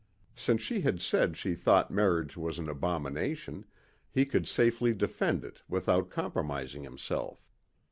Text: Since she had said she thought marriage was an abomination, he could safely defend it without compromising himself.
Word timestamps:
Since 0.35 0.63
she 0.63 0.81
had 0.81 0.99
said 0.99 1.37
she 1.37 1.53
thought 1.53 1.91
marriage 1.91 2.35
was 2.35 2.57
an 2.57 2.67
abomination, 2.67 3.65
he 4.09 4.25
could 4.25 4.47
safely 4.47 4.95
defend 4.95 5.45
it 5.45 5.61
without 5.69 6.09
compromising 6.09 6.81
himself. 6.81 7.47